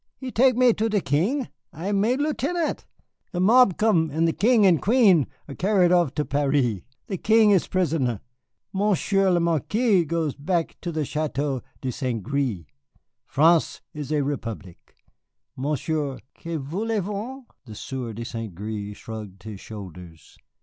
[0.17, 2.87] He tek me to the King, I am made lieutenant,
[3.33, 6.79] the mob come and the King and Queen are carry off to Paris.
[7.05, 8.19] The King is prisoner,
[8.73, 12.23] Monsieur le Marquis goes back to the Château de St.
[12.23, 12.65] Gré.
[13.27, 14.95] France is a republic.
[15.55, 18.55] Monsieur que voulez vous?" (The Sieur de St.
[18.55, 20.35] Gré shrugged his shoulders.)